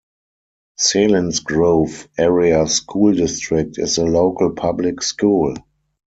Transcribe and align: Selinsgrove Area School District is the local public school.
Selinsgrove 0.79 2.07
Area 2.17 2.65
School 2.65 3.13
District 3.13 3.77
is 3.77 3.97
the 3.97 4.03
local 4.05 4.49
public 4.53 5.03
school. 5.03 5.53